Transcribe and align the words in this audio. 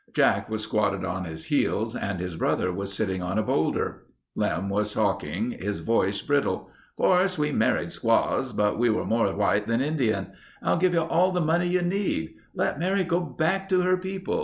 Jack 0.15 0.49
was 0.49 0.63
squatted 0.63 1.05
on 1.05 1.25
his 1.25 1.45
heels 1.45 1.95
and 1.95 2.19
his 2.19 2.35
brother 2.35 2.71
was 2.73 2.91
sitting 2.91 3.21
on 3.21 3.37
a 3.37 3.43
boulder. 3.43 4.05
Lem 4.35 4.67
was 4.67 4.93
talking, 4.93 5.51
his 5.51 5.77
voice 5.77 6.19
brittle: 6.23 6.71
"Of 6.97 7.03
course, 7.03 7.37
we 7.37 7.51
married 7.51 7.91
squaws... 7.91 8.51
but 8.51 8.79
we 8.79 8.89
are 8.89 9.05
more 9.05 9.31
white 9.35 9.67
than 9.67 9.79
Indian. 9.79 10.31
I'll 10.63 10.77
give 10.77 10.95
you 10.95 11.01
all 11.01 11.31
the 11.31 11.39
money 11.39 11.67
you 11.67 11.83
need. 11.83 12.33
Let 12.55 12.79
Mary 12.79 13.03
go 13.03 13.19
back 13.19 13.69
to 13.69 13.81
her 13.81 13.95
people. 13.95 14.39